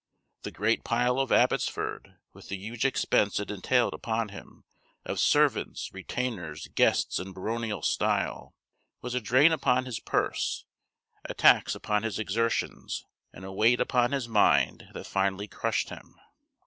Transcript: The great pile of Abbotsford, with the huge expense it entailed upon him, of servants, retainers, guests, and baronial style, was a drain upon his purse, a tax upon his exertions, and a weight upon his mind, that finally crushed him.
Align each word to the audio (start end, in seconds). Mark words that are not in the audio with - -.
The 0.41 0.49
great 0.49 0.83
pile 0.83 1.19
of 1.19 1.31
Abbotsford, 1.31 2.15
with 2.33 2.49
the 2.49 2.57
huge 2.57 2.85
expense 2.85 3.39
it 3.39 3.51
entailed 3.51 3.93
upon 3.93 4.29
him, 4.29 4.63
of 5.05 5.19
servants, 5.19 5.91
retainers, 5.93 6.67
guests, 6.69 7.19
and 7.19 7.35
baronial 7.35 7.83
style, 7.83 8.55
was 9.01 9.13
a 9.13 9.21
drain 9.21 9.51
upon 9.51 9.85
his 9.85 9.99
purse, 9.99 10.65
a 11.25 11.35
tax 11.35 11.75
upon 11.75 12.01
his 12.01 12.17
exertions, 12.17 13.05
and 13.31 13.45
a 13.45 13.51
weight 13.53 13.79
upon 13.79 14.11
his 14.11 14.27
mind, 14.27 14.87
that 14.91 15.05
finally 15.05 15.47
crushed 15.47 15.89
him. 15.89 16.15